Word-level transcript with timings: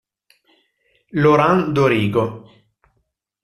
Laurent 1.21 1.69
Dorigo 1.75 2.25